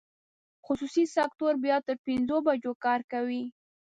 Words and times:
خصوصي 0.65 1.03
سکټور 1.15 1.53
بیا 1.65 1.77
تر 1.87 1.95
پنځو 2.05 2.37
بجو 2.45 2.73
کار 2.85 3.01
کوي. 3.11 3.43